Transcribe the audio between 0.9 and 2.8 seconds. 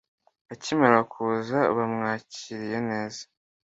kuza bamwakiriye